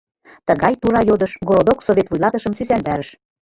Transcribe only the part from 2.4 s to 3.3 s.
сӱсандарыш.